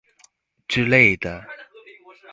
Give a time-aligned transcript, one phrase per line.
[0.67, 1.45] 之類的